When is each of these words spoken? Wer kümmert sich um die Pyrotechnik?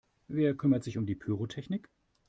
Wer 0.27 0.55
kümmert 0.57 0.83
sich 0.83 0.97
um 0.97 1.05
die 1.05 1.13
Pyrotechnik? 1.13 1.87